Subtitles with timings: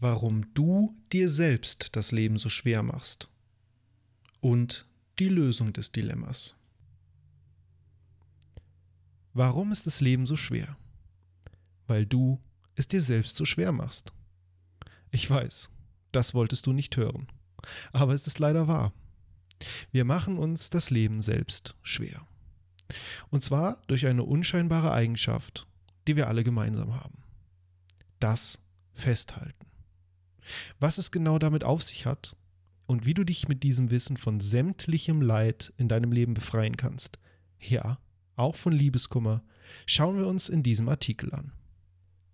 [0.00, 3.28] warum du dir selbst das Leben so schwer machst
[4.40, 4.86] und
[5.18, 6.56] die Lösung des Dilemmas.
[9.32, 10.76] Warum ist das Leben so schwer?
[11.86, 12.40] Weil du
[12.76, 14.12] es dir selbst so schwer machst.
[15.10, 15.70] Ich weiß,
[16.12, 17.26] das wolltest du nicht hören,
[17.92, 18.92] aber es ist leider wahr.
[19.90, 22.26] Wir machen uns das Leben selbst schwer.
[23.30, 25.66] Und zwar durch eine unscheinbare Eigenschaft,
[26.06, 27.22] die wir alle gemeinsam haben.
[28.20, 28.58] Das
[28.92, 29.67] Festhalten.
[30.78, 32.36] Was es genau damit auf sich hat
[32.86, 37.18] und wie du dich mit diesem Wissen von sämtlichem Leid in deinem Leben befreien kannst,
[37.60, 37.98] ja,
[38.36, 39.42] auch von Liebeskummer,
[39.86, 41.52] schauen wir uns in diesem Artikel an.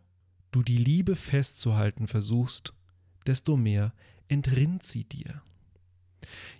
[0.50, 2.72] du die Liebe festzuhalten versuchst,
[3.26, 3.92] desto mehr
[4.28, 5.42] entrinnt sie dir.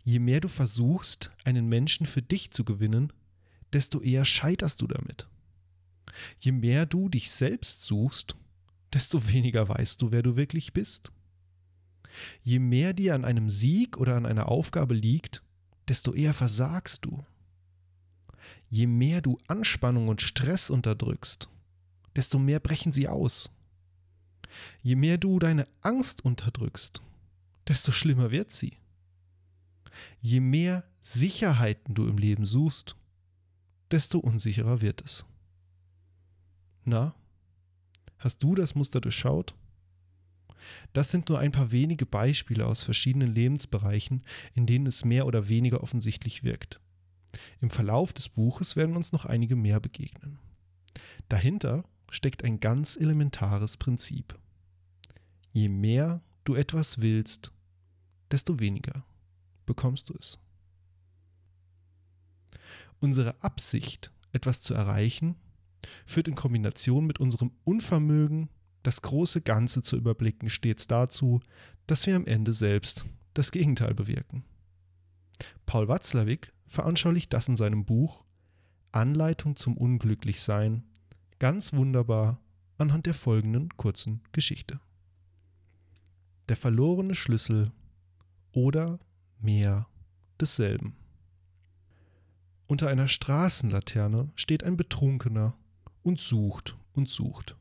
[0.04, 3.12] Je mehr du versuchst, einen Menschen für dich zu gewinnen,
[3.72, 5.28] desto eher scheiterst du damit.
[6.38, 8.36] Je mehr du dich selbst suchst,
[8.92, 11.12] desto weniger weißt du, wer du wirklich bist.
[12.42, 15.42] Je mehr dir an einem Sieg oder an einer Aufgabe liegt,
[15.88, 17.24] desto eher versagst du.
[18.68, 21.48] Je mehr du Anspannung und Stress unterdrückst,
[22.16, 23.50] desto mehr brechen sie aus.
[24.82, 27.02] Je mehr du deine Angst unterdrückst,
[27.66, 28.76] desto schlimmer wird sie.
[30.20, 32.96] Je mehr Sicherheiten du im Leben suchst,
[33.90, 35.24] desto unsicherer wird es.
[36.84, 37.14] Na,
[38.18, 39.54] hast du das Muster durchschaut?
[40.92, 44.24] Das sind nur ein paar wenige Beispiele aus verschiedenen Lebensbereichen,
[44.54, 46.80] in denen es mehr oder weniger offensichtlich wirkt.
[47.60, 50.38] Im Verlauf des Buches werden uns noch einige mehr begegnen.
[51.28, 54.38] Dahinter steckt ein ganz elementares Prinzip.
[55.52, 57.52] Je mehr du etwas willst,
[58.30, 59.04] desto weniger
[59.66, 60.38] bekommst du es.
[63.00, 65.36] Unsere Absicht, etwas zu erreichen,
[66.06, 68.48] führt in Kombination mit unserem Unvermögen,
[68.82, 71.40] das große Ganze zu überblicken, stets dazu,
[71.86, 73.04] dass wir am Ende selbst
[73.34, 74.44] das Gegenteil bewirken.
[75.66, 78.24] Paul Watzlawick veranschaulicht das in seinem Buch
[78.92, 80.84] Anleitung zum Unglücklichsein
[81.38, 82.40] ganz wunderbar
[82.78, 84.80] anhand der folgenden kurzen Geschichte.
[86.48, 87.72] Der verlorene Schlüssel
[88.52, 88.98] oder
[89.44, 89.86] mehr
[90.40, 90.96] desselben.
[92.66, 95.56] Unter einer Straßenlaterne steht ein Betrunkener
[96.02, 97.56] und sucht und sucht.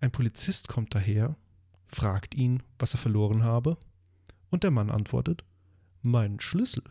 [0.00, 1.36] Ein Polizist kommt daher,
[1.86, 3.76] fragt ihn, was er verloren habe,
[4.48, 5.44] und der Mann antwortet,
[6.02, 6.82] meinen Schlüssel.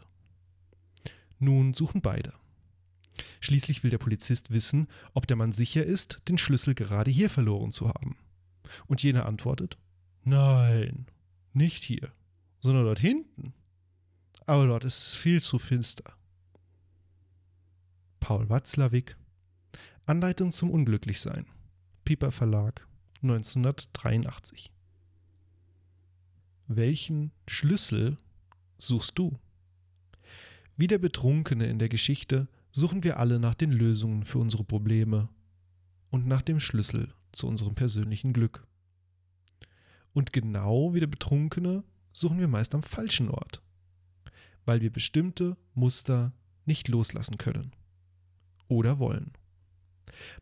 [1.39, 2.33] Nun suchen beide.
[3.41, 7.71] Schließlich will der Polizist wissen, ob der Mann sicher ist, den Schlüssel gerade hier verloren
[7.71, 8.17] zu haben.
[8.88, 9.77] Und jener antwortet,
[10.23, 11.07] nein,
[11.53, 12.11] nicht hier,
[12.61, 13.53] sondern dort hinten.
[14.49, 16.17] Aber dort ist es viel zu finster.
[18.19, 19.15] Paul Watzlawick
[20.07, 21.45] Anleitung zum Unglücklichsein.
[22.03, 22.88] Piper Verlag
[23.21, 24.73] 1983.
[26.65, 28.17] Welchen Schlüssel
[28.79, 29.38] suchst du?
[30.75, 35.29] Wie der Betrunkene in der Geschichte suchen wir alle nach den Lösungen für unsere Probleme
[36.09, 38.65] und nach dem Schlüssel zu unserem persönlichen Glück.
[40.12, 41.83] Und genau wie der Betrunkene
[42.13, 43.62] suchen wir meist am falschen Ort,
[44.69, 46.31] weil wir bestimmte Muster
[46.66, 47.71] nicht loslassen können
[48.68, 49.31] oder wollen.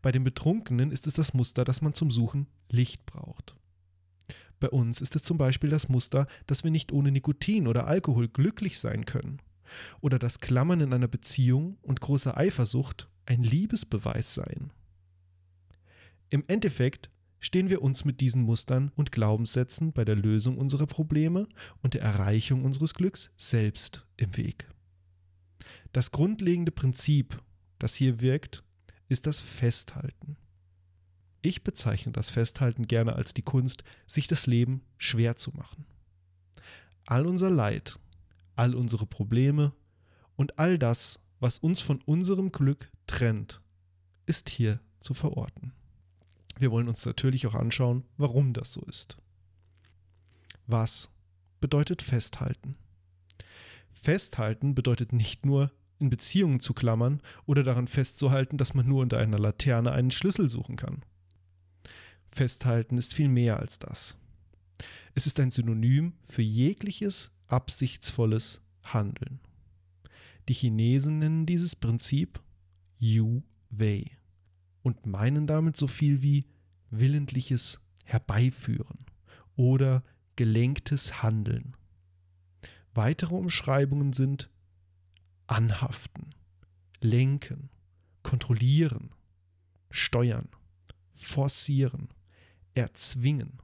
[0.01, 3.55] Bei den Betrunkenen ist es das Muster, dass man zum Suchen Licht braucht.
[4.59, 8.27] Bei uns ist es zum Beispiel das Muster, dass wir nicht ohne Nikotin oder Alkohol
[8.27, 9.41] glücklich sein können.
[10.01, 14.73] Oder das Klammern in einer Beziehung und große Eifersucht ein Liebesbeweis seien.
[16.27, 17.09] Im Endeffekt
[17.39, 21.47] stehen wir uns mit diesen Mustern und Glaubenssätzen bei der Lösung unserer Probleme
[21.81, 24.67] und der Erreichung unseres Glücks selbst im Weg.
[25.93, 27.41] Das grundlegende Prinzip,
[27.79, 28.63] das hier wirkt,
[29.07, 30.37] ist das Festhalten.
[31.41, 35.85] Ich bezeichne das Festhalten gerne als die Kunst, sich das Leben schwer zu machen.
[37.05, 37.99] All unser Leid,
[38.55, 39.73] all unsere Probleme
[40.35, 43.61] und all das, was uns von unserem Glück trennt,
[44.25, 45.71] ist hier zu verorten.
[46.59, 49.17] Wir wollen uns natürlich auch anschauen, warum das so ist.
[50.65, 51.09] Was
[51.61, 52.75] bedeutet festhalten?
[54.01, 59.17] Festhalten bedeutet nicht nur, in Beziehungen zu klammern oder daran festzuhalten, dass man nur unter
[59.17, 61.03] einer Laterne einen Schlüssel suchen kann.
[62.27, 64.17] Festhalten ist viel mehr als das.
[65.15, 69.39] Es ist ein Synonym für jegliches absichtsvolles Handeln.
[70.47, 72.39] Die Chinesen nennen dieses Prinzip
[72.97, 74.05] Yu Wei
[74.83, 76.45] und meinen damit so viel wie
[76.91, 79.05] willentliches Herbeiführen
[79.55, 80.03] oder
[80.35, 81.76] gelenktes Handeln.
[82.97, 84.49] Weitere Umschreibungen sind
[85.45, 86.31] anhaften,
[86.99, 87.69] lenken,
[88.23, 89.11] kontrollieren,
[89.91, 90.49] steuern,
[91.13, 92.09] forcieren,
[92.73, 93.59] erzwingen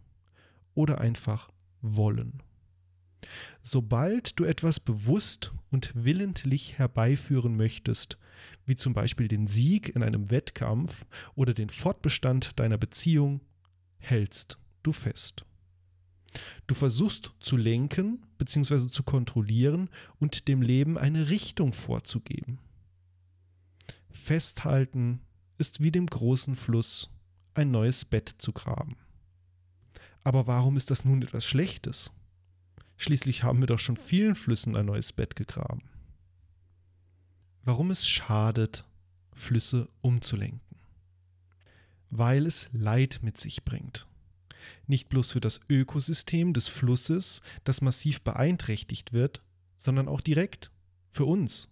[0.75, 1.49] oder einfach
[1.81, 2.43] wollen.
[3.63, 8.19] Sobald du etwas bewusst und willentlich herbeiführen möchtest,
[8.67, 13.41] wie zum Beispiel den Sieg in einem Wettkampf oder den Fortbestand deiner Beziehung,
[13.97, 15.43] hältst du fest.
[16.67, 18.87] Du versuchst zu lenken bzw.
[18.87, 19.89] zu kontrollieren
[20.19, 22.59] und dem Leben eine Richtung vorzugeben.
[24.09, 25.21] Festhalten
[25.57, 27.09] ist wie dem großen Fluss
[27.53, 28.95] ein neues Bett zu graben.
[30.23, 32.11] Aber warum ist das nun etwas Schlechtes?
[32.97, 35.81] Schließlich haben wir doch schon vielen Flüssen ein neues Bett gegraben.
[37.63, 38.85] Warum es schadet,
[39.33, 40.77] Flüsse umzulenken?
[42.09, 44.07] Weil es Leid mit sich bringt.
[44.87, 49.41] Nicht bloß für das Ökosystem des Flusses, das massiv beeinträchtigt wird,
[49.75, 50.71] sondern auch direkt
[51.09, 51.69] für uns.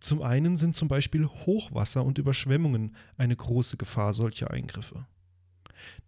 [0.00, 5.06] Zum einen sind zum Beispiel Hochwasser und Überschwemmungen eine große Gefahr solcher Eingriffe.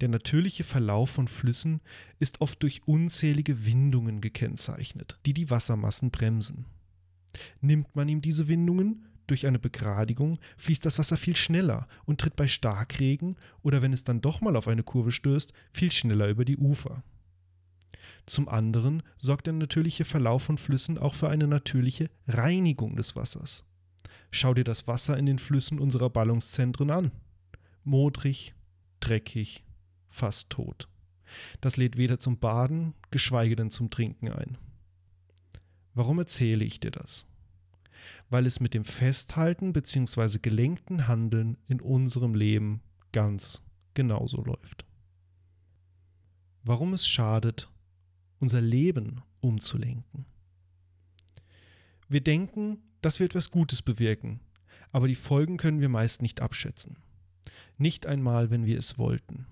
[0.01, 1.81] Der natürliche Verlauf von Flüssen
[2.19, 6.67] ist oft durch unzählige Windungen gekennzeichnet, die die Wassermassen bremsen.
[7.61, 12.37] Nimmt man ihm diese Windungen, durch eine Begradigung fließt das Wasser viel schneller und tritt
[12.37, 16.45] bei Starkregen oder wenn es dann doch mal auf eine Kurve stößt, viel schneller über
[16.45, 17.03] die Ufer.
[18.27, 23.65] Zum anderen sorgt der natürliche Verlauf von Flüssen auch für eine natürliche Reinigung des Wassers.
[24.31, 27.13] Schau dir das Wasser in den Flüssen unserer Ballungszentren an.
[27.85, 28.55] Modrig,
[29.01, 29.65] dreckig,
[30.09, 30.89] fast tot.
[31.61, 34.59] Das lädt weder zum Baden, geschweige denn zum Trinken ein.
[35.95, 37.27] Warum erzähle ich dir das?
[38.29, 40.39] Weil es mit dem Festhalten bzw.
[40.41, 42.83] gelenkten Handeln in unserem Leben
[43.13, 43.63] ganz
[43.95, 44.85] genauso läuft.
[46.65, 47.71] Warum es schadet,
[48.41, 50.27] unser Leben umzulenken.
[52.09, 54.41] Wir denken, dass wir etwas Gutes bewirken,
[54.93, 56.97] aber die Folgen können wir meist nicht abschätzen.
[57.79, 59.47] Nicht einmal, wenn wir es wollten.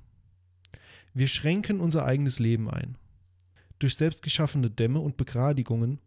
[1.13, 2.99] Wir schränken unser eigenes Leben ein.
[3.79, 6.01] Durch selbstgeschaffene Dämme und Begradigungen,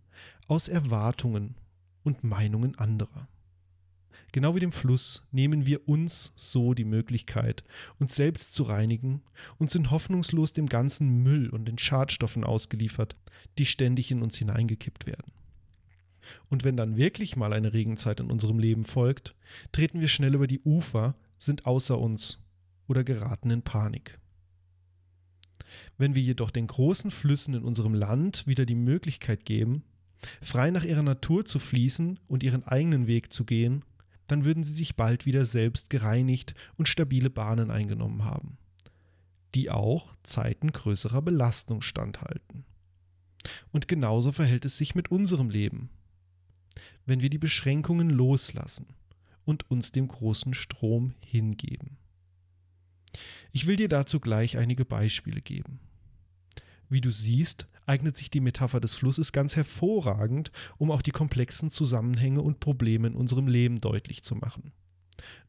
[0.48, 1.56] aus Erwartungen
[2.08, 3.28] und Meinungen anderer.
[4.32, 7.64] Genau wie dem Fluss nehmen wir uns so die Möglichkeit,
[8.00, 9.22] uns selbst zu reinigen
[9.58, 13.16] und sind hoffnungslos dem ganzen Müll und den Schadstoffen ausgeliefert,
[13.58, 15.32] die ständig in uns hineingekippt werden.
[16.50, 19.36] Und wenn dann wirklich mal eine Regenzeit in unserem Leben folgt,
[19.72, 22.40] treten wir schnell über die Ufer, sind außer uns
[22.88, 24.20] oder geraten in Panik.
[25.98, 29.84] Wenn wir jedoch den großen Flüssen in unserem Land wieder die Möglichkeit geben,
[30.42, 33.84] frei nach ihrer Natur zu fließen und ihren eigenen Weg zu gehen,
[34.28, 38.58] dann würden sie sich bald wieder selbst gereinigt und stabile Bahnen eingenommen haben,
[39.56, 42.66] die auch Zeiten größerer Belastung standhalten.
[43.72, 45.90] Und genauso verhält es sich mit unserem Leben.
[47.06, 48.88] Wenn wir die Beschränkungen loslassen
[49.46, 51.98] und uns dem großen Strom hingeben.
[53.54, 55.80] Ich will dir dazu gleich einige Beispiele geben.
[56.90, 61.72] Wie du siehst, eignet sich die Metapher des Flusses ganz hervorragend, um auch die komplexen
[61.72, 64.74] Zusammenhänge und Probleme in unserem Leben deutlich zu machen.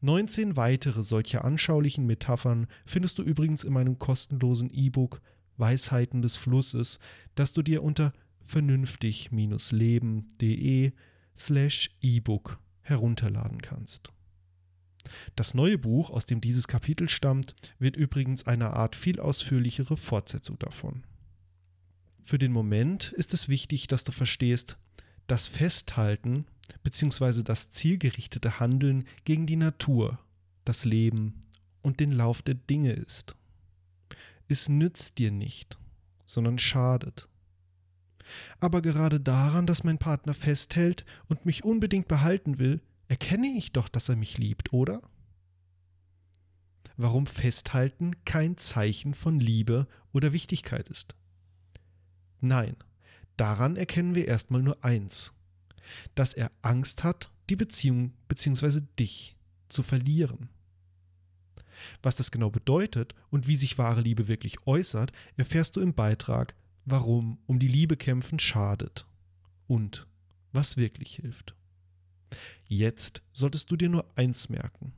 [0.01, 5.21] 19 weitere solcher anschaulichen Metaphern findest du übrigens in meinem kostenlosen E-Book
[5.57, 6.99] Weisheiten des Flusses,
[7.35, 8.13] das du dir unter
[8.45, 10.93] vernünftig-leben.de
[11.37, 14.11] slash E-Book herunterladen kannst.
[15.35, 20.57] Das neue Buch, aus dem dieses Kapitel stammt, wird übrigens eine Art viel ausführlichere Fortsetzung
[20.59, 21.03] davon.
[22.21, 24.77] Für den Moment ist es wichtig, dass du verstehst,
[25.27, 26.45] dass Festhalten
[26.83, 27.43] bzw.
[27.43, 30.19] das zielgerichtete Handeln gegen die Natur,
[30.65, 31.41] das Leben
[31.81, 33.35] und den Lauf der Dinge ist.
[34.47, 35.77] Es nützt dir nicht,
[36.25, 37.29] sondern schadet.
[38.59, 43.87] Aber gerade daran, dass mein Partner festhält und mich unbedingt behalten will, erkenne ich doch,
[43.87, 45.01] dass er mich liebt, oder?
[46.97, 51.15] Warum Festhalten kein Zeichen von Liebe oder Wichtigkeit ist.
[52.41, 52.75] Nein,
[53.37, 55.33] daran erkennen wir erstmal nur eins,
[56.15, 58.81] dass er Angst hat, die Beziehung bzw.
[58.97, 59.35] dich
[59.67, 60.49] zu verlieren.
[62.01, 66.55] Was das genau bedeutet und wie sich wahre Liebe wirklich äußert, erfährst du im Beitrag
[66.85, 69.05] Warum um die Liebe kämpfen schadet
[69.67, 70.07] und
[70.51, 71.55] was wirklich hilft.
[72.65, 74.93] Jetzt solltest du dir nur eins merken.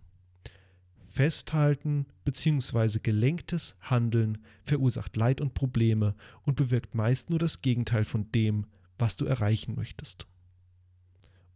[1.11, 2.99] Festhalten bzw.
[3.03, 8.65] gelenktes Handeln verursacht Leid und Probleme und bewirkt meist nur das Gegenteil von dem,
[8.97, 10.25] was du erreichen möchtest.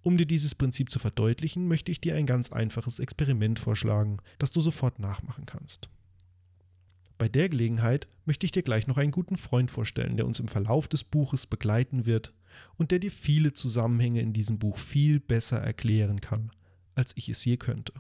[0.01, 4.51] Um dir dieses Prinzip zu verdeutlichen, möchte ich dir ein ganz einfaches Experiment vorschlagen, das
[4.51, 5.89] du sofort nachmachen kannst.
[7.17, 10.47] Bei der Gelegenheit möchte ich dir gleich noch einen guten Freund vorstellen, der uns im
[10.47, 12.33] Verlauf des Buches begleiten wird
[12.75, 16.51] und der dir viele Zusammenhänge in diesem Buch viel besser erklären kann,
[16.93, 17.93] als ich es je könnte.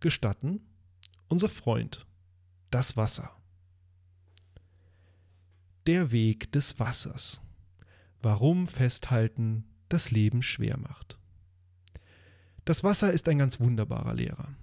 [0.00, 0.62] Gestatten,
[1.28, 2.06] unser Freund,
[2.70, 3.30] das Wasser.
[5.86, 7.40] Der Weg des Wassers.
[8.22, 11.18] Warum Festhalten das Leben schwer macht.
[12.64, 14.54] Das Wasser ist ein ganz wunderbarer Lehrer.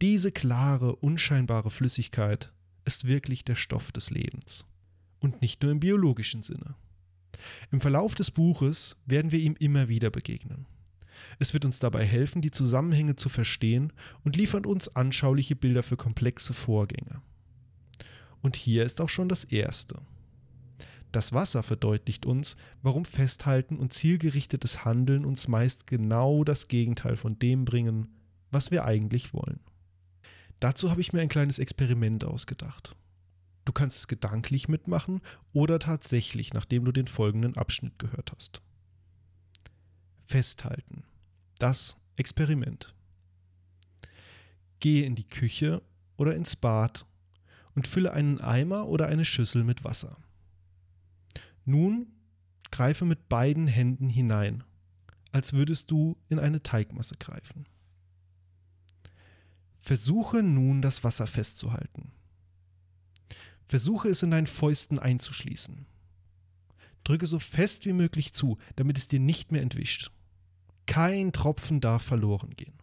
[0.00, 2.52] Diese klare, unscheinbare Flüssigkeit
[2.84, 4.66] ist wirklich der Stoff des Lebens.
[5.20, 6.74] Und nicht nur im biologischen Sinne.
[7.70, 10.66] Im Verlauf des Buches werden wir ihm immer wieder begegnen.
[11.38, 13.92] Es wird uns dabei helfen, die Zusammenhänge zu verstehen
[14.24, 17.22] und liefert uns anschauliche Bilder für komplexe Vorgänge.
[18.42, 20.00] Und hier ist auch schon das Erste.
[21.12, 27.38] Das Wasser verdeutlicht uns, warum Festhalten und zielgerichtetes Handeln uns meist genau das Gegenteil von
[27.38, 28.08] dem bringen,
[28.50, 29.60] was wir eigentlich wollen.
[30.58, 32.96] Dazu habe ich mir ein kleines Experiment ausgedacht.
[33.64, 35.20] Du kannst es gedanklich mitmachen
[35.52, 38.60] oder tatsächlich, nachdem du den folgenden Abschnitt gehört hast.
[40.24, 41.04] Festhalten.
[41.58, 42.94] Das Experiment.
[44.80, 45.82] Gehe in die Küche
[46.16, 47.06] oder ins Bad
[47.74, 50.16] und fülle einen Eimer oder eine Schüssel mit Wasser.
[51.64, 52.08] Nun
[52.70, 54.64] greife mit beiden Händen hinein,
[55.32, 57.66] als würdest du in eine Teigmasse greifen.
[59.78, 62.12] Versuche nun das Wasser festzuhalten.
[63.66, 65.86] Versuche es in deinen Fäusten einzuschließen.
[67.04, 70.10] Drücke so fest wie möglich zu, damit es dir nicht mehr entwischt.
[70.86, 72.74] Kein Tropfen darf verloren gehen.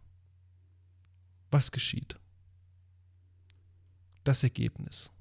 [1.50, 2.18] Was geschieht?
[4.24, 5.12] Das Ergebnis.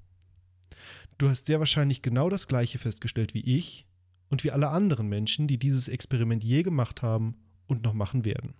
[1.17, 3.85] Du hast sehr wahrscheinlich genau das gleiche festgestellt wie ich
[4.29, 7.35] und wie alle anderen Menschen, die dieses Experiment je gemacht haben
[7.67, 8.53] und noch machen werden.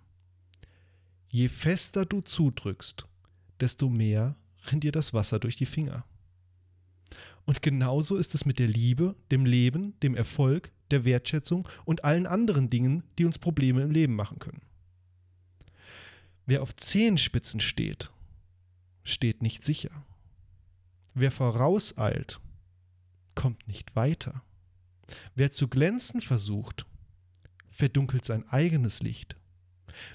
[1.28, 3.04] Je fester du zudrückst,
[3.58, 4.36] desto mehr
[4.70, 6.04] rinnt dir das Wasser durch die Finger.
[7.44, 12.26] Und genauso ist es mit der Liebe, dem Leben, dem Erfolg, der Wertschätzung und allen
[12.26, 14.62] anderen Dingen, die uns Probleme im Leben machen können.
[16.46, 18.10] Wer auf Zehenspitzen steht,
[19.04, 20.04] steht nicht sicher.
[21.14, 22.40] Wer vorauseilt,
[23.34, 24.42] kommt nicht weiter.
[25.34, 26.86] Wer zu glänzen versucht,
[27.68, 29.36] verdunkelt sein eigenes Licht.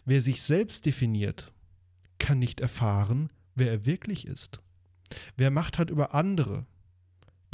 [0.06, 1.52] Wer sich selbst definiert,
[2.20, 4.60] kann nicht erfahren, wer er wirklich ist.
[5.36, 6.66] Wer Macht hat über andere,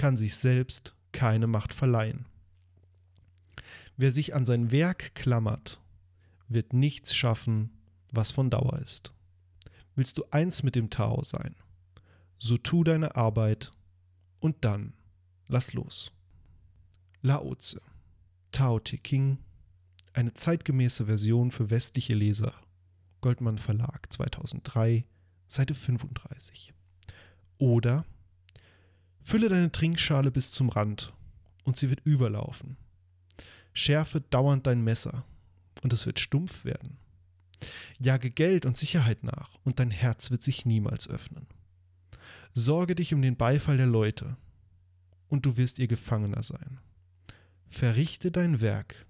[0.03, 2.25] kann sich selbst keine Macht verleihen.
[3.95, 5.79] Wer sich an sein Werk klammert,
[6.49, 7.69] wird nichts schaffen,
[8.11, 9.13] was von Dauer ist.
[9.95, 11.55] Willst du eins mit dem Tao sein,
[12.37, 13.71] so tu deine Arbeit
[14.41, 14.91] und dann
[15.47, 16.11] Lass los.
[17.21, 17.81] Laoze.
[18.51, 19.37] Tao Te King.
[20.11, 22.53] Eine zeitgemäße Version für westliche Leser.
[23.21, 25.05] Goldmann Verlag 2003,
[25.47, 26.73] Seite 35.
[27.57, 28.03] Oder
[29.23, 31.13] Fülle deine Trinkschale bis zum Rand
[31.63, 32.77] und sie wird überlaufen.
[33.73, 35.23] Schärfe dauernd dein Messer
[35.81, 36.97] und es wird stumpf werden.
[37.99, 41.47] Jage Geld und Sicherheit nach und dein Herz wird sich niemals öffnen.
[42.51, 44.37] Sorge dich um den Beifall der Leute
[45.29, 46.79] und du wirst ihr Gefangener sein.
[47.69, 49.07] Verrichte dein Werk,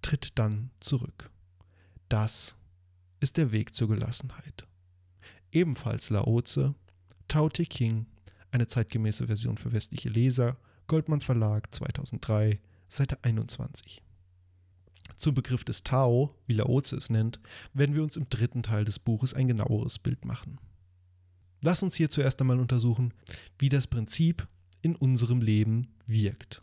[0.00, 1.30] tritt dann zurück.
[2.08, 2.56] Das
[3.20, 4.66] ist der Weg zur Gelassenheit.
[5.52, 6.74] Ebenfalls Laoze,
[7.28, 8.06] Tao Te King,
[8.52, 10.56] eine zeitgemäße Version für westliche Leser,
[10.86, 14.02] Goldmann Verlag 2003, Seite 21.
[15.16, 17.40] Zum Begriff des Tao, wie Laoze es nennt,
[17.72, 20.58] werden wir uns im dritten Teil des Buches ein genaueres Bild machen.
[21.62, 23.14] Lass uns hier zuerst einmal untersuchen,
[23.58, 24.46] wie das Prinzip
[24.82, 26.62] in unserem Leben wirkt.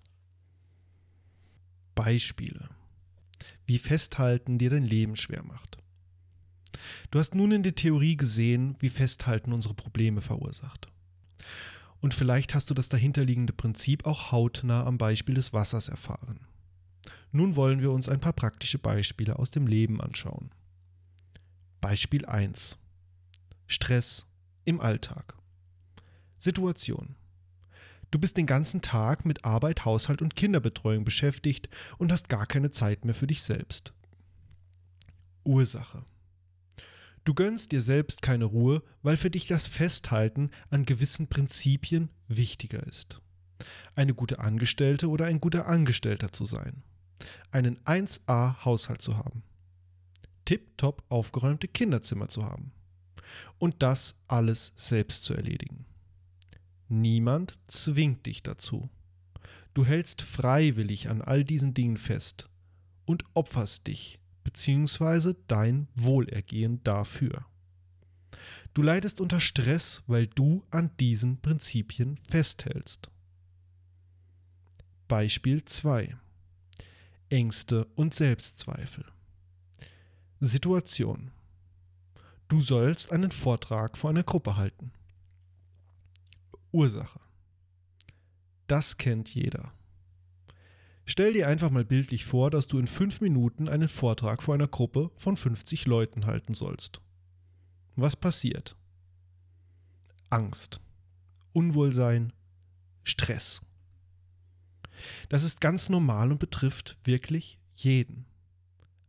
[1.95, 2.69] Beispiele.
[3.65, 5.77] Wie Festhalten dir dein Leben schwer macht.
[7.11, 10.91] Du hast nun in der Theorie gesehen, wie Festhalten unsere Probleme verursacht.
[12.01, 16.39] Und vielleicht hast du das dahinterliegende Prinzip auch hautnah am Beispiel des Wassers erfahren.
[17.31, 20.51] Nun wollen wir uns ein paar praktische Beispiele aus dem Leben anschauen.
[21.81, 22.77] Beispiel 1.
[23.67, 24.25] Stress
[24.65, 25.35] im Alltag.
[26.37, 27.15] Situation.
[28.11, 32.71] Du bist den ganzen Tag mit Arbeit, Haushalt und Kinderbetreuung beschäftigt und hast gar keine
[32.71, 33.93] Zeit mehr für dich selbst.
[35.43, 36.03] Ursache.
[37.29, 42.81] Du gönnst dir selbst keine Ruhe, weil für dich das Festhalten an gewissen Prinzipien wichtiger
[42.87, 43.21] ist.
[43.93, 46.81] Eine gute Angestellte oder ein guter Angestellter zu sein.
[47.51, 49.43] Einen 1a Haushalt zu haben.
[50.45, 52.71] Tipptopp aufgeräumte Kinderzimmer zu haben.
[53.59, 55.85] Und das alles selbst zu erledigen.
[56.87, 58.89] Niemand zwingt dich dazu.
[59.75, 62.49] Du hältst freiwillig an all diesen Dingen fest
[63.05, 64.19] und opferst dich
[64.49, 65.35] bzw.
[65.47, 67.45] dein Wohlergehen dafür.
[68.73, 73.11] Du leidest unter Stress, weil du an diesen Prinzipien festhältst.
[75.07, 76.15] Beispiel 2
[77.29, 79.05] Ängste und Selbstzweifel
[80.39, 81.31] Situation
[82.47, 84.91] Du sollst einen Vortrag vor einer Gruppe halten.
[86.71, 87.19] Ursache.
[88.65, 89.71] Das kennt jeder.
[91.09, 94.67] Stell dir einfach mal bildlich vor, dass du in fünf Minuten einen Vortrag vor einer
[94.67, 97.01] Gruppe von 50 Leuten halten sollst.
[97.95, 98.77] Was passiert?
[100.29, 100.81] Angst,
[101.51, 102.31] Unwohlsein,
[103.03, 103.63] Stress.
[105.29, 108.27] Das ist ganz normal und betrifft wirklich jeden.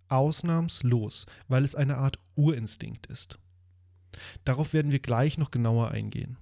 [0.08, 3.38] Ausnahmslos, weil es eine Art Urinstinkt ist.
[4.46, 6.38] Darauf werden wir gleich noch genauer eingehen.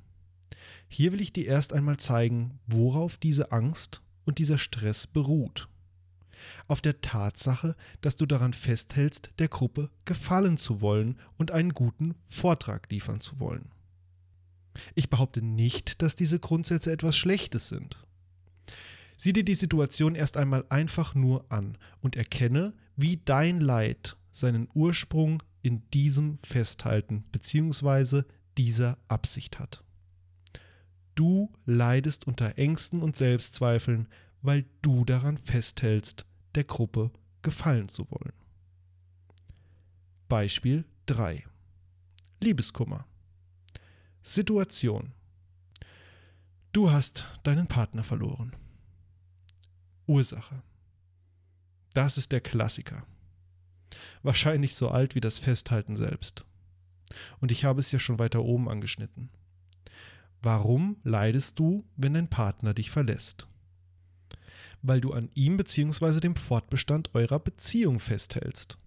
[0.86, 5.68] Hier will ich dir erst einmal zeigen, worauf diese Angst und dieser Stress beruht.
[6.66, 12.14] Auf der Tatsache, dass du daran festhältst, der Gruppe gefallen zu wollen und einen guten
[12.28, 13.70] Vortrag liefern zu wollen.
[14.94, 18.06] Ich behaupte nicht, dass diese Grundsätze etwas Schlechtes sind.
[19.16, 24.68] Sieh dir die Situation erst einmal einfach nur an und erkenne, wie dein Leid seinen
[24.74, 28.24] Ursprung in diesem Festhalten bzw.
[28.58, 29.82] dieser Absicht hat.
[31.18, 34.06] Du leidest unter Ängsten und Selbstzweifeln,
[34.40, 37.10] weil du daran festhältst, der Gruppe
[37.42, 38.32] gefallen zu wollen.
[40.28, 41.44] Beispiel 3.
[42.40, 43.04] Liebeskummer.
[44.22, 45.12] Situation.
[46.70, 48.54] Du hast deinen Partner verloren.
[50.06, 50.62] Ursache.
[51.94, 53.04] Das ist der Klassiker.
[54.22, 56.44] Wahrscheinlich so alt wie das Festhalten selbst.
[57.40, 59.30] Und ich habe es ja schon weiter oben angeschnitten.
[60.42, 63.48] Warum leidest du, wenn dein Partner dich verlässt?
[64.82, 66.20] Weil du an ihm bzw.
[66.20, 68.78] dem Fortbestand eurer Beziehung festhältst.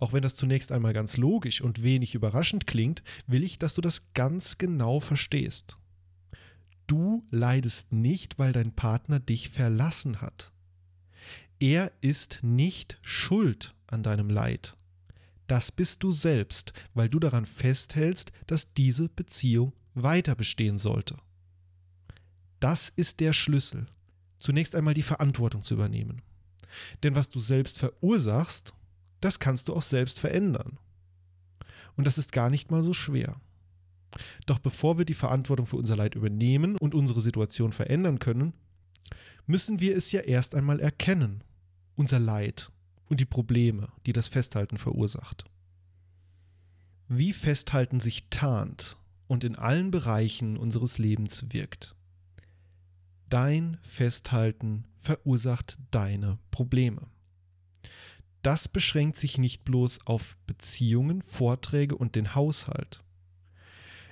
[0.00, 3.80] Auch wenn das zunächst einmal ganz logisch und wenig überraschend klingt, will ich, dass du
[3.80, 5.78] das ganz genau verstehst.
[6.86, 10.52] Du leidest nicht, weil dein Partner dich verlassen hat.
[11.60, 14.76] Er ist nicht schuld an deinem Leid.
[15.46, 21.16] Das bist du selbst, weil du daran festhältst, dass diese Beziehung weiter bestehen sollte.
[22.60, 23.86] Das ist der Schlüssel.
[24.38, 26.22] Zunächst einmal die Verantwortung zu übernehmen.
[27.02, 28.72] Denn was du selbst verursachst,
[29.20, 30.78] das kannst du auch selbst verändern.
[31.96, 33.40] Und das ist gar nicht mal so schwer.
[34.46, 38.54] Doch bevor wir die Verantwortung für unser Leid übernehmen und unsere Situation verändern können,
[39.46, 41.42] müssen wir es ja erst einmal erkennen,
[41.96, 42.70] unser Leid
[43.08, 45.44] und die Probleme, die das Festhalten verursacht.
[47.08, 51.96] Wie Festhalten sich tarnt und in allen Bereichen unseres Lebens wirkt.
[53.28, 57.06] Dein Festhalten verursacht deine Probleme.
[58.42, 63.02] Das beschränkt sich nicht bloß auf Beziehungen, Vorträge und den Haushalt.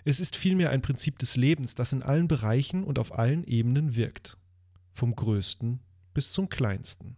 [0.05, 3.95] Es ist vielmehr ein Prinzip des Lebens, das in allen Bereichen und auf allen Ebenen
[3.95, 4.37] wirkt,
[4.91, 5.81] vom größten
[6.15, 7.17] bis zum kleinsten.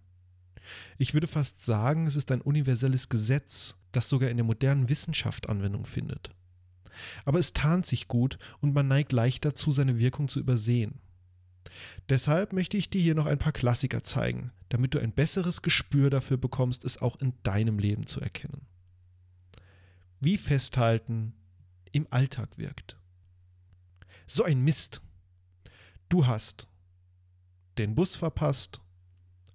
[0.99, 5.49] Ich würde fast sagen, es ist ein universelles Gesetz, das sogar in der modernen Wissenschaft
[5.49, 6.31] Anwendung findet.
[7.25, 11.01] Aber es tarnt sich gut und man neigt leicht dazu, seine Wirkung zu übersehen.
[12.09, 16.11] Deshalb möchte ich dir hier noch ein paar Klassiker zeigen, damit du ein besseres Gespür
[16.11, 18.67] dafür bekommst, es auch in deinem Leben zu erkennen.
[20.21, 21.35] Wie Festhalten
[21.93, 22.97] im Alltag wirkt.
[24.27, 25.01] So ein Mist.
[26.09, 26.69] Du hast
[27.79, 28.81] den Bus verpasst,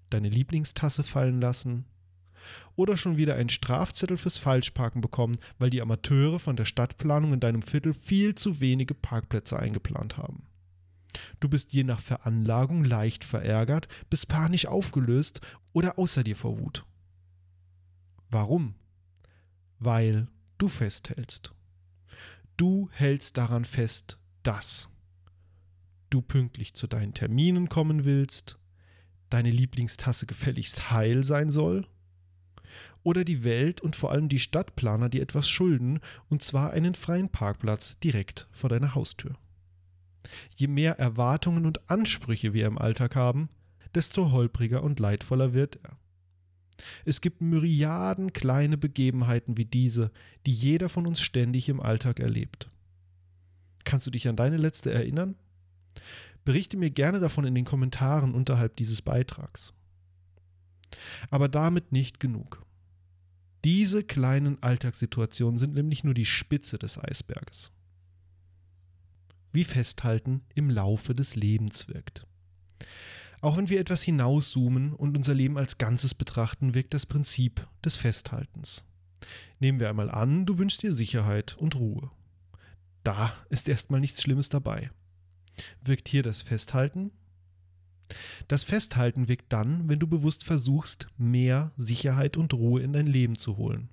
[0.09, 1.85] deine Lieblingstasse fallen lassen
[2.75, 7.39] oder schon wieder einen Strafzettel fürs Falschparken bekommen, weil die Amateure von der Stadtplanung in
[7.39, 10.43] deinem Viertel viel zu wenige Parkplätze eingeplant haben.
[11.39, 15.41] Du bist je nach Veranlagung leicht verärgert, bist panisch aufgelöst
[15.73, 16.85] oder außer dir vor Wut.
[18.29, 18.75] Warum?
[19.79, 21.53] Weil du festhältst.
[22.57, 24.89] Du hältst daran fest, dass
[26.09, 28.59] du pünktlich zu deinen Terminen kommen willst,
[29.29, 31.87] deine Lieblingstasse gefälligst heil sein soll?
[33.03, 37.29] Oder die Welt und vor allem die Stadtplaner dir etwas schulden, und zwar einen freien
[37.29, 39.35] Parkplatz direkt vor deiner Haustür.
[40.55, 43.49] Je mehr Erwartungen und Ansprüche wir im Alltag haben,
[43.95, 45.97] desto holpriger und leidvoller wird er.
[47.05, 50.11] Es gibt Myriaden kleine Begebenheiten wie diese,
[50.45, 52.69] die jeder von uns ständig im Alltag erlebt.
[53.83, 55.35] Kannst du dich an deine letzte erinnern?
[56.45, 59.73] Berichte mir gerne davon in den Kommentaren unterhalb dieses Beitrags.
[61.29, 62.65] Aber damit nicht genug.
[63.65, 67.71] Diese kleinen Alltagssituationen sind nämlich nur die Spitze des Eisberges.
[69.51, 72.25] Wie Festhalten im Laufe des Lebens wirkt.
[73.41, 77.95] Auch wenn wir etwas hinauszoomen und unser Leben als Ganzes betrachten, wirkt das Prinzip des
[77.95, 78.83] Festhaltens.
[79.59, 82.11] Nehmen wir einmal an, du wünschst dir Sicherheit und Ruhe.
[83.03, 84.89] Da ist erstmal nichts Schlimmes dabei.
[85.83, 87.11] Wirkt hier das Festhalten?
[88.47, 93.37] Das Festhalten wirkt dann, wenn du bewusst versuchst, mehr Sicherheit und Ruhe in dein Leben
[93.37, 93.89] zu holen.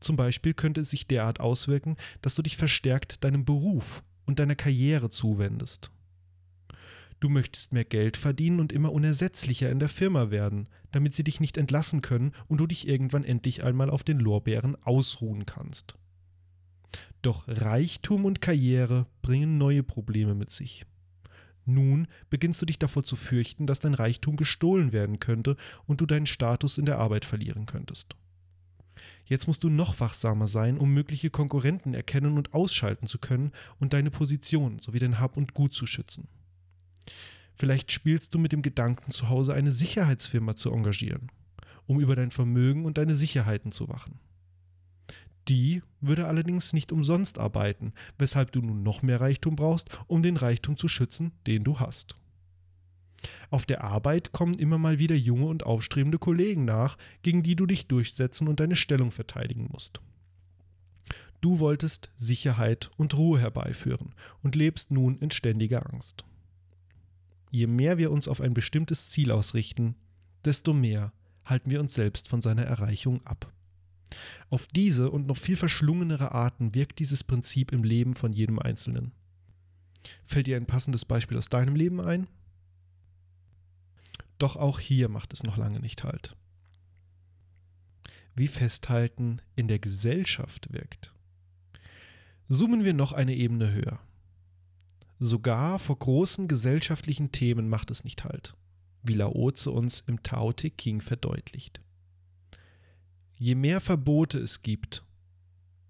[0.00, 4.56] Zum Beispiel könnte es sich derart auswirken, dass du dich verstärkt deinem Beruf und deiner
[4.56, 5.90] Karriere zuwendest.
[7.20, 11.38] Du möchtest mehr Geld verdienen und immer unersetzlicher in der Firma werden, damit sie dich
[11.38, 15.96] nicht entlassen können und du dich irgendwann endlich einmal auf den Lorbeeren ausruhen kannst.
[17.22, 20.84] Doch Reichtum und Karriere bringen neue Probleme mit sich.
[21.64, 26.06] Nun beginnst du dich davor zu fürchten, dass dein Reichtum gestohlen werden könnte und du
[26.06, 28.16] deinen Status in der Arbeit verlieren könntest.
[29.24, 33.92] Jetzt musst du noch wachsamer sein, um mögliche Konkurrenten erkennen und ausschalten zu können und
[33.92, 36.28] deine Position sowie dein Hab und Gut zu schützen.
[37.54, 41.30] Vielleicht spielst du mit dem Gedanken, zu Hause eine Sicherheitsfirma zu engagieren,
[41.86, 44.18] um über dein Vermögen und deine Sicherheiten zu wachen.
[45.48, 50.36] Die würde allerdings nicht umsonst arbeiten, weshalb du nun noch mehr Reichtum brauchst, um den
[50.36, 52.16] Reichtum zu schützen, den du hast.
[53.50, 57.66] Auf der Arbeit kommen immer mal wieder junge und aufstrebende Kollegen nach, gegen die du
[57.66, 60.00] dich durchsetzen und deine Stellung verteidigen musst.
[61.40, 66.24] Du wolltest Sicherheit und Ruhe herbeiführen und lebst nun in ständiger Angst.
[67.50, 69.96] Je mehr wir uns auf ein bestimmtes Ziel ausrichten,
[70.44, 71.12] desto mehr
[71.44, 73.52] halten wir uns selbst von seiner Erreichung ab.
[74.50, 79.12] Auf diese und noch viel verschlungenere Arten wirkt dieses Prinzip im Leben von jedem Einzelnen.
[80.24, 82.26] Fällt dir ein passendes Beispiel aus deinem Leben ein?
[84.38, 86.36] Doch auch hier macht es noch lange nicht Halt.
[88.34, 91.12] Wie Festhalten in der Gesellschaft wirkt.
[92.48, 94.00] Zoomen wir noch eine Ebene höher.
[95.18, 98.56] Sogar vor großen gesellschaftlichen Themen macht es nicht halt,
[99.02, 101.80] wie Laoze uns im Tao Te King verdeutlicht.
[103.42, 105.04] Je mehr Verbote es gibt,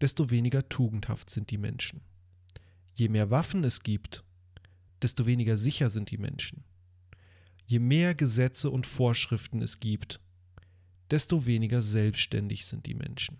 [0.00, 2.00] desto weniger tugendhaft sind die Menschen.
[2.94, 4.24] Je mehr Waffen es gibt,
[5.02, 6.64] desto weniger sicher sind die Menschen.
[7.66, 10.18] Je mehr Gesetze und Vorschriften es gibt,
[11.10, 13.38] desto weniger selbstständig sind die Menschen.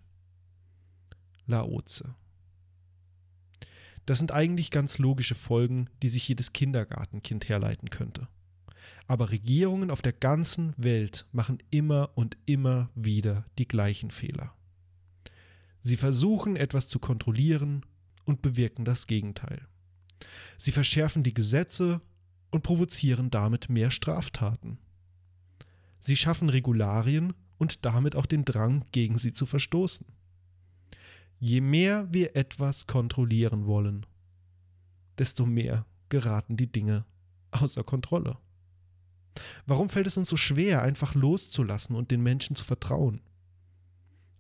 [1.47, 2.15] Laoze
[4.05, 8.29] das sind eigentlich ganz logische Folgen, die sich jedes Kindergartenkind herleiten könnte.
[9.13, 14.55] Aber Regierungen auf der ganzen Welt machen immer und immer wieder die gleichen Fehler.
[15.83, 17.85] Sie versuchen etwas zu kontrollieren
[18.25, 19.69] und bewirken das Gegenteil.
[20.57, 22.01] Sie verschärfen die Gesetze
[22.53, 24.79] und provozieren damit mehr Straftaten.
[25.99, 30.07] Sie schaffen Regularien und damit auch den Drang, gegen sie zu verstoßen.
[31.39, 34.07] Je mehr wir etwas kontrollieren wollen,
[35.19, 37.05] desto mehr geraten die Dinge
[37.51, 38.39] außer Kontrolle.
[39.67, 43.21] Warum fällt es uns so schwer, einfach loszulassen und den Menschen zu vertrauen?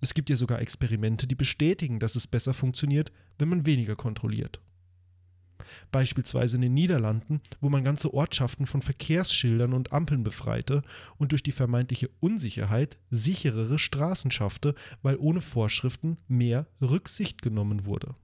[0.01, 4.61] Es gibt ja sogar Experimente, die bestätigen, dass es besser funktioniert, wenn man weniger kontrolliert.
[5.91, 10.83] Beispielsweise in den Niederlanden, wo man ganze Ortschaften von Verkehrsschildern und Ampeln befreite
[11.19, 18.17] und durch die vermeintliche Unsicherheit sicherere Straßen schaffte, weil ohne Vorschriften mehr Rücksicht genommen wurde.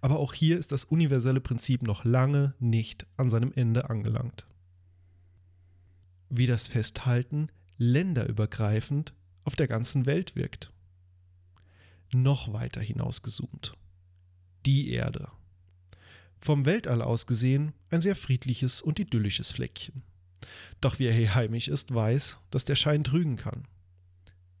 [0.00, 4.46] Aber auch hier ist das universelle Prinzip noch lange nicht an seinem Ende angelangt.
[6.34, 9.12] Wie das Festhalten länderübergreifend
[9.44, 10.72] auf der ganzen Welt wirkt.
[12.12, 13.74] Noch weiter hinausgezoomt.
[14.64, 15.30] Die Erde
[16.42, 20.02] vom Weltall aus gesehen ein sehr friedliches und idyllisches Fleckchen.
[20.80, 23.68] Doch wer hier heimisch ist, weiß, dass der Schein trügen kann.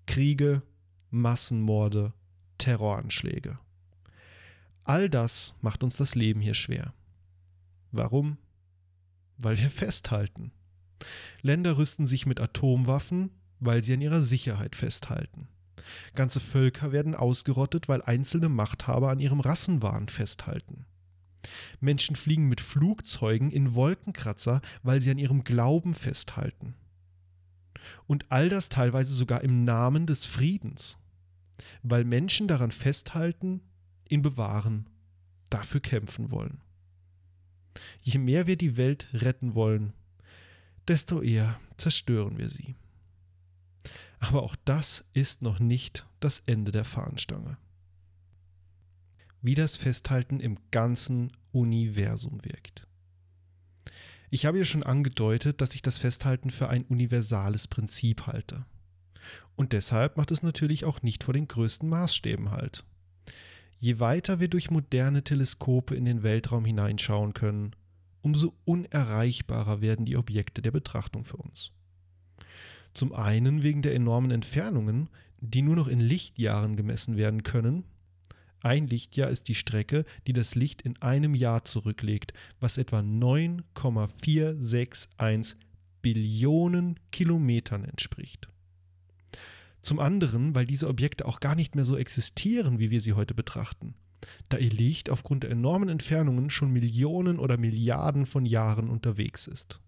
[0.06, 0.62] Kriege,
[1.10, 2.12] Massenmorde,
[2.58, 3.58] Terroranschläge.
[4.84, 6.94] All das macht uns das Leben hier schwer.
[7.90, 8.38] Warum?
[9.38, 10.52] Weil wir festhalten.
[11.42, 15.48] Länder rüsten sich mit Atomwaffen, weil sie an ihrer Sicherheit festhalten.
[16.14, 20.86] Ganze Völker werden ausgerottet, weil einzelne Machthaber an ihrem Rassenwahn festhalten.
[21.80, 26.74] Menschen fliegen mit Flugzeugen in Wolkenkratzer, weil sie an ihrem Glauben festhalten.
[28.06, 30.98] Und all das teilweise sogar im Namen des Friedens,
[31.82, 33.60] weil Menschen daran festhalten,
[34.08, 34.88] ihn bewahren,
[35.50, 36.60] dafür kämpfen wollen.
[38.02, 39.94] Je mehr wir die Welt retten wollen,
[40.88, 42.74] desto eher zerstören wir sie.
[44.18, 47.56] Aber auch das ist noch nicht das Ende der Fahnenstange.
[49.40, 52.86] Wie das Festhalten im ganzen Universum wirkt.
[54.30, 58.64] Ich habe ja schon angedeutet, dass ich das Festhalten für ein universales Prinzip halte.
[59.56, 62.84] Und deshalb macht es natürlich auch nicht vor den größten Maßstäben halt.
[63.78, 67.74] Je weiter wir durch moderne Teleskope in den Weltraum hineinschauen können,
[68.22, 71.72] umso unerreichbarer werden die Objekte der Betrachtung für uns.
[72.94, 77.84] Zum einen wegen der enormen Entfernungen, die nur noch in Lichtjahren gemessen werden können.
[78.60, 85.58] Ein Lichtjahr ist die Strecke, die das Licht in einem Jahr zurücklegt, was etwa 9,461
[86.00, 88.48] Billionen Kilometern entspricht.
[89.82, 93.34] Zum anderen, weil diese Objekte auch gar nicht mehr so existieren, wie wir sie heute
[93.34, 93.94] betrachten,
[94.48, 99.80] da ihr Licht aufgrund der enormen Entfernungen schon Millionen oder Milliarden von Jahren unterwegs ist.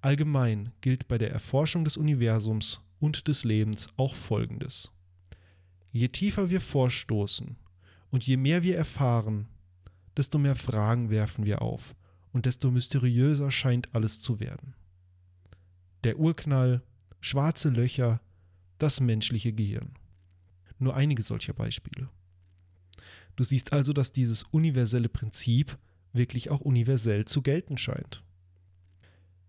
[0.00, 4.92] Allgemein gilt bei der Erforschung des Universums und des Lebens auch Folgendes.
[5.92, 7.56] Je tiefer wir vorstoßen
[8.10, 9.48] und je mehr wir erfahren,
[10.16, 11.94] desto mehr Fragen werfen wir auf
[12.32, 14.74] und desto mysteriöser scheint alles zu werden.
[16.04, 16.82] Der Urknall,
[17.20, 18.20] schwarze Löcher,
[18.78, 19.94] das menschliche Gehirn.
[20.78, 22.08] Nur einige solcher Beispiele.
[23.36, 25.78] Du siehst also, dass dieses universelle Prinzip
[26.12, 28.22] wirklich auch universell zu gelten scheint.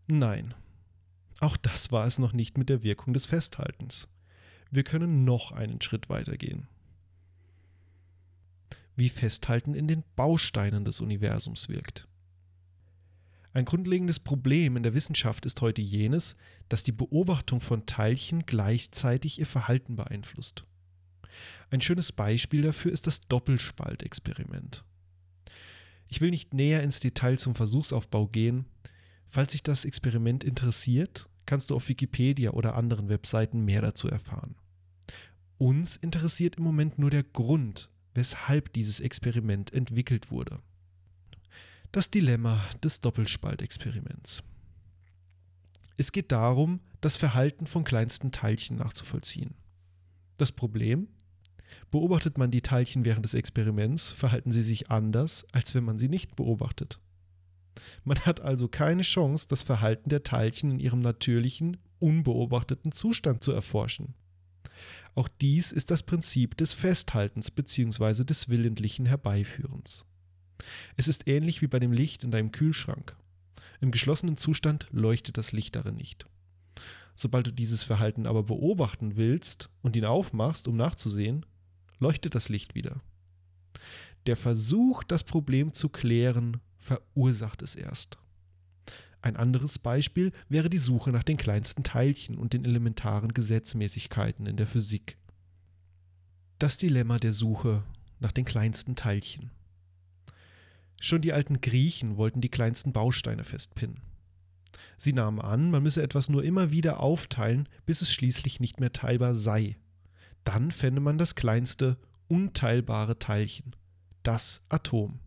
[0.07, 0.53] Nein,
[1.39, 4.07] auch das war es noch nicht mit der Wirkung des Festhaltens.
[4.71, 6.67] Wir können noch einen Schritt weitergehen.
[8.95, 12.07] Wie Festhalten in den Bausteinen des Universums wirkt.
[13.53, 16.35] Ein grundlegendes Problem in der Wissenschaft ist heute jenes,
[16.69, 20.65] dass die Beobachtung von Teilchen gleichzeitig ihr Verhalten beeinflusst.
[21.69, 24.83] Ein schönes Beispiel dafür ist das Doppelspaltexperiment.
[26.07, 28.65] Ich will nicht näher ins Detail zum Versuchsaufbau gehen.
[29.29, 34.55] Falls sich das Experiment interessiert, kannst du auf Wikipedia oder anderen Webseiten mehr dazu erfahren.
[35.57, 40.59] Uns interessiert im Moment nur der Grund, weshalb dieses Experiment entwickelt wurde.
[41.91, 44.43] Das Dilemma des Doppelspaltexperiments.
[45.97, 49.55] Es geht darum, das Verhalten von kleinsten Teilchen nachzuvollziehen.
[50.37, 51.07] Das Problem?
[51.91, 56.09] Beobachtet man die Teilchen während des Experiments, verhalten sie sich anders, als wenn man sie
[56.09, 56.99] nicht beobachtet.
[58.03, 63.51] Man hat also keine Chance, das Verhalten der Teilchen in ihrem natürlichen, unbeobachteten Zustand zu
[63.51, 64.13] erforschen.
[65.15, 68.23] Auch dies ist das Prinzip des Festhaltens bzw.
[68.23, 70.05] des willentlichen Herbeiführens.
[70.95, 73.15] Es ist ähnlich wie bei dem Licht in deinem Kühlschrank.
[73.79, 76.25] Im geschlossenen Zustand leuchtet das Licht darin nicht.
[77.15, 81.45] Sobald du dieses Verhalten aber beobachten willst und ihn aufmachst, um nachzusehen,
[81.99, 83.01] leuchtet das Licht wieder.
[84.25, 88.17] Der Versuch, das Problem zu klären, verursacht es erst.
[89.21, 94.57] Ein anderes Beispiel wäre die Suche nach den kleinsten Teilchen und den elementaren Gesetzmäßigkeiten in
[94.57, 95.17] der Physik.
[96.59, 97.83] Das Dilemma der Suche
[98.19, 99.51] nach den kleinsten Teilchen.
[100.99, 104.01] Schon die alten Griechen wollten die kleinsten Bausteine festpinnen.
[104.97, 108.93] Sie nahmen an, man müsse etwas nur immer wieder aufteilen, bis es schließlich nicht mehr
[108.93, 109.77] teilbar sei.
[110.43, 111.97] Dann fände man das kleinste,
[112.27, 113.75] unteilbare Teilchen,
[114.23, 115.19] das Atom.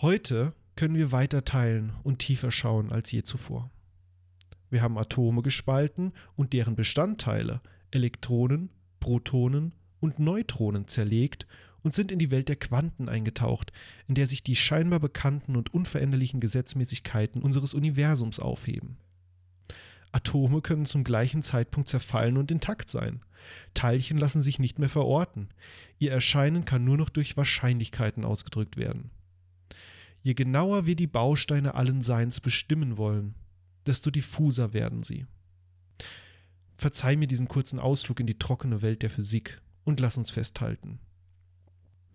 [0.00, 3.70] Heute können wir weiter teilen und tiefer schauen als je zuvor.
[4.70, 11.46] Wir haben Atome gespalten und deren Bestandteile, Elektronen, Protonen und Neutronen zerlegt
[11.82, 13.72] und sind in die Welt der Quanten eingetaucht,
[14.06, 18.96] in der sich die scheinbar bekannten und unveränderlichen Gesetzmäßigkeiten unseres Universums aufheben.
[20.12, 23.20] Atome können zum gleichen Zeitpunkt zerfallen und intakt sein.
[23.74, 25.48] Teilchen lassen sich nicht mehr verorten.
[25.98, 29.10] Ihr Erscheinen kann nur noch durch Wahrscheinlichkeiten ausgedrückt werden.
[30.22, 33.34] Je genauer wir die Bausteine allen Seins bestimmen wollen,
[33.86, 35.26] desto diffuser werden sie.
[36.76, 40.98] Verzeih mir diesen kurzen Ausflug in die trockene Welt der Physik und lass uns festhalten.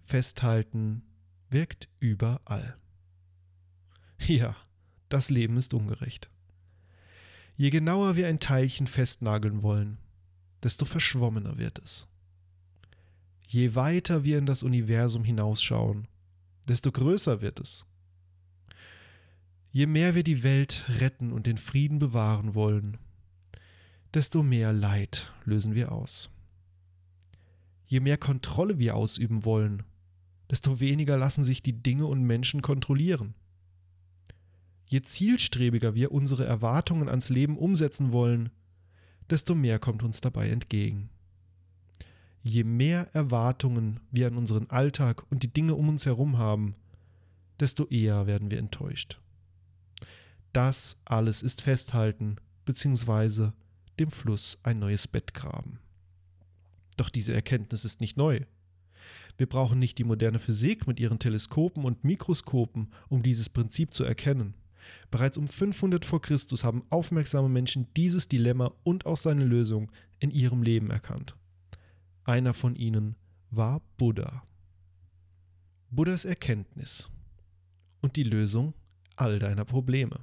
[0.02, 1.04] Festhalten
[1.50, 2.78] wirkt überall.
[4.20, 4.56] Ja,
[5.10, 6.30] das Leben ist ungerecht.
[7.58, 9.98] Je genauer wir ein Teilchen festnageln wollen,
[10.62, 12.08] desto verschwommener wird es.
[13.48, 16.08] Je weiter wir in das Universum hinausschauen,
[16.68, 17.86] desto größer wird es.
[19.72, 22.98] Je mehr wir die Welt retten und den Frieden bewahren wollen,
[24.14, 26.30] desto mehr Leid lösen wir aus.
[27.86, 29.84] Je mehr Kontrolle wir ausüben wollen,
[30.50, 33.36] desto weniger lassen sich die Dinge und Menschen kontrollieren.
[34.88, 38.52] Je zielstrebiger wir unsere Erwartungen ans Leben umsetzen wollen,
[39.30, 41.10] desto mehr kommt uns dabei entgegen.
[42.44, 46.76] Je mehr Erwartungen wir an unseren Alltag und die Dinge um uns herum haben,
[47.60, 49.20] desto eher werden wir enttäuscht.
[50.54, 53.52] Das alles ist Festhalten bzw.
[54.00, 55.80] dem Fluss ein neues Bett graben.
[56.98, 58.42] Doch diese Erkenntnis ist nicht neu.
[59.38, 64.04] Wir brauchen nicht die moderne Physik mit ihren Teleskopen und Mikroskopen, um dieses Prinzip zu
[64.04, 64.54] erkennen.
[65.12, 70.32] Bereits um 500 vor Christus haben aufmerksame Menschen dieses Dilemma und auch seine Lösung in
[70.32, 71.36] ihrem Leben erkannt.
[72.24, 73.16] Einer von ihnen
[73.52, 74.44] war Buddha.
[75.92, 77.10] Buddhas Erkenntnis
[78.02, 78.74] und die Lösung
[79.16, 80.20] all deiner Probleme.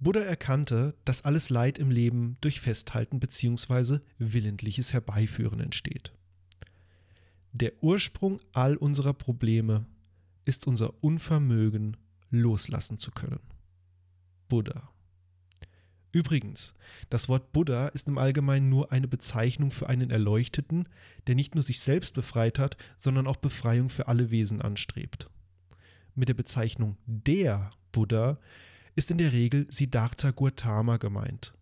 [0.00, 3.98] Buddha erkannte, dass alles Leid im Leben durch Festhalten bzw.
[4.18, 6.12] willentliches Herbeiführen entsteht.
[7.52, 9.86] Der Ursprung all unserer Probleme
[10.44, 11.96] ist unser Unvermögen,
[12.30, 13.40] loslassen zu können.
[14.48, 14.90] Buddha.
[16.10, 16.74] Übrigens,
[17.10, 20.88] das Wort Buddha ist im Allgemeinen nur eine Bezeichnung für einen Erleuchteten,
[21.26, 25.28] der nicht nur sich selbst befreit hat, sondern auch Befreiung für alle Wesen anstrebt.
[26.14, 28.38] Mit der Bezeichnung der Buddha
[28.96, 31.52] ist in der Regel Siddhartha Gautama gemeint,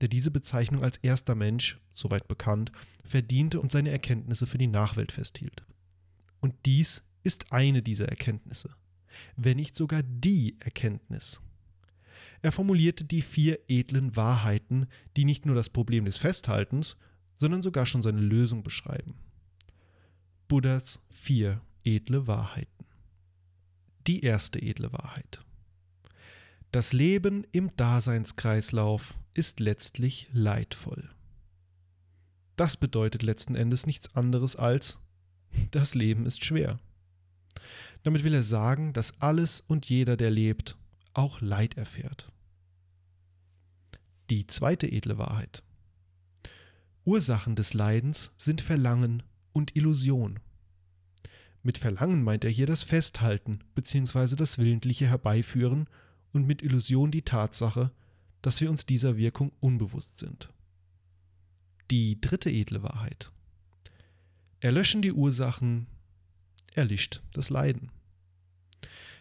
[0.00, 2.70] der diese Bezeichnung als erster Mensch, soweit bekannt,
[3.04, 5.64] verdiente und seine Erkenntnisse für die Nachwelt festhielt.
[6.40, 8.70] Und dies ist eine dieser Erkenntnisse,
[9.36, 11.40] wenn nicht sogar die Erkenntnis.
[12.42, 16.96] Er formulierte die vier edlen Wahrheiten, die nicht nur das Problem des Festhaltens,
[17.36, 19.14] sondern sogar schon seine Lösung beschreiben.
[20.48, 22.84] Buddhas vier edle Wahrheiten.
[24.06, 25.42] Die erste edle Wahrheit.
[26.70, 31.08] Das Leben im Daseinskreislauf ist letztlich leidvoll.
[32.56, 35.00] Das bedeutet letzten Endes nichts anderes als
[35.70, 36.78] das Leben ist schwer.
[38.04, 40.76] Damit will er sagen, dass alles und jeder, der lebt,
[41.14, 42.30] auch Leid erfährt.
[44.30, 45.62] Die zweite edle Wahrheit.
[47.04, 50.38] Ursachen des Leidens sind Verlangen und Illusion.
[51.62, 54.36] Mit Verlangen meint er hier das Festhalten bzw.
[54.36, 55.88] das willentliche Herbeiführen
[56.32, 57.90] und mit Illusion die Tatsache,
[58.42, 60.50] dass wir uns dieser Wirkung unbewusst sind.
[61.90, 63.30] Die dritte edle Wahrheit.
[64.60, 65.86] Erlöschen die Ursachen,
[66.74, 67.90] erlischt das Leiden.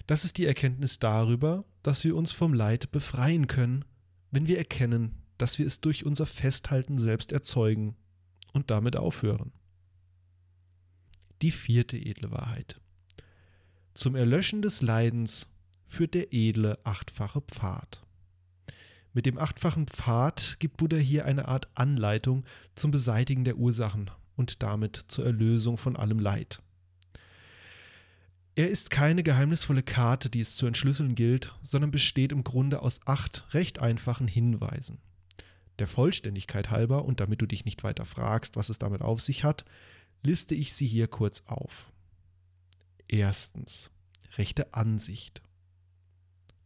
[0.07, 3.85] Das ist die Erkenntnis darüber, dass wir uns vom Leid befreien können,
[4.31, 7.95] wenn wir erkennen, dass wir es durch unser Festhalten selbst erzeugen
[8.51, 9.53] und damit aufhören.
[11.41, 12.79] Die vierte edle Wahrheit.
[13.93, 15.49] Zum Erlöschen des Leidens
[15.85, 18.03] führt der edle achtfache Pfad.
[19.13, 24.63] Mit dem achtfachen Pfad gibt Buddha hier eine Art Anleitung zum Beseitigen der Ursachen und
[24.63, 26.61] damit zur Erlösung von allem Leid.
[28.55, 32.99] Er ist keine geheimnisvolle Karte, die es zu entschlüsseln gilt, sondern besteht im Grunde aus
[33.05, 35.01] acht recht einfachen Hinweisen.
[35.79, 39.43] Der Vollständigkeit halber und damit du dich nicht weiter fragst, was es damit auf sich
[39.43, 39.65] hat,
[40.21, 41.91] liste ich sie hier kurz auf.
[43.07, 43.89] Erstens,
[44.37, 45.41] rechte Ansicht.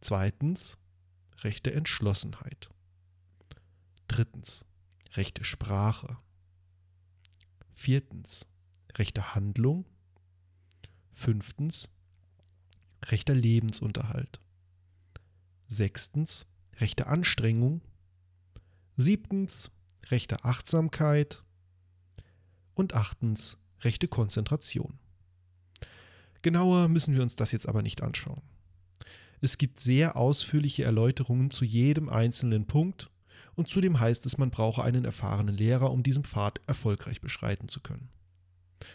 [0.02, 0.76] Zweitens,
[1.38, 2.68] rechte Entschlossenheit.
[4.08, 4.66] Drittens,
[5.14, 6.18] rechte Sprache.
[7.74, 8.46] Viertens,
[8.94, 9.86] rechte Handlung.
[11.18, 11.90] Fünftens,
[13.06, 14.40] rechter Lebensunterhalt.
[15.66, 17.80] Sechstens, rechte Anstrengung.
[18.96, 19.72] Siebtens,
[20.06, 21.42] rechte Achtsamkeit.
[22.74, 25.00] Und achtens, rechte Konzentration.
[26.42, 28.42] Genauer müssen wir uns das jetzt aber nicht anschauen.
[29.40, 33.10] Es gibt sehr ausführliche Erläuterungen zu jedem einzelnen Punkt
[33.56, 37.80] und zudem heißt es, man brauche einen erfahrenen Lehrer, um diesen Pfad erfolgreich beschreiten zu
[37.80, 38.08] können.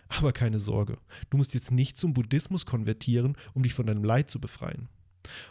[0.08, 0.98] Aber keine Sorge,
[1.30, 4.90] du musst jetzt nicht zum Buddhismus konvertieren, um dich von deinem Leid zu befreien.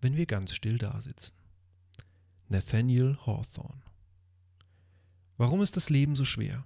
[0.00, 1.36] wenn wir ganz still dasitzen.
[2.48, 3.82] Nathaniel Hawthorne
[5.36, 6.64] Warum ist das Leben so schwer?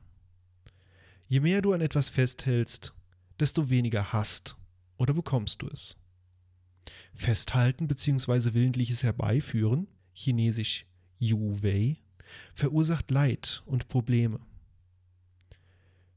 [1.29, 2.95] Je mehr du an etwas festhältst,
[3.39, 4.57] desto weniger hast
[4.99, 5.97] oder bekommst du es.
[7.15, 8.53] Festhalten bzw.
[8.53, 10.85] willentliches Herbeiführen, chinesisch
[11.19, 11.97] Yu Wei,
[12.55, 14.41] verursacht Leid und Probleme.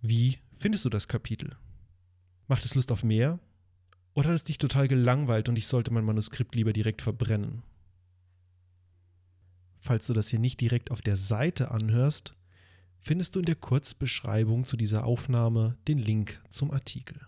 [0.01, 1.55] Wie findest du das Kapitel?
[2.47, 3.39] Macht es Lust auf mehr?
[4.13, 7.63] Oder hat es dich total gelangweilt und ich sollte mein Manuskript lieber direkt verbrennen?
[9.85, 12.33] falls du das hier nicht direkt auf der Seite anhörst,
[12.99, 17.21] findest du in der Kurzbeschreibung zu dieser Aufnahme den Link zum Artikel.